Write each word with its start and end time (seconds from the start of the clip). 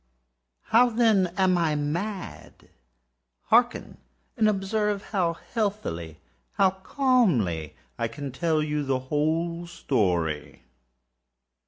How, 0.73 0.89
then, 0.89 1.27
am 1.37 1.59
I 1.59 1.75
mad? 1.75 2.69
Hearken! 3.49 3.99
and 4.35 4.49
observe 4.49 5.03
how 5.09 5.33
healthily—how 5.53 6.71
calmly 6.83 7.75
I 7.99 8.07
can 8.07 8.31
tell 8.31 8.63
you 8.63 8.83
the 8.83 8.97
whole 9.13 9.67
story. 9.67 10.63